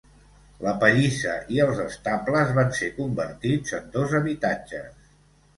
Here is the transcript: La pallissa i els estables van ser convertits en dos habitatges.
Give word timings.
La 0.67 0.71
pallissa 0.83 1.35
i 1.57 1.61
els 1.65 1.83
estables 1.83 2.55
van 2.61 2.73
ser 2.79 2.89
convertits 2.97 3.77
en 3.81 3.93
dos 3.99 4.17
habitatges. 4.23 5.09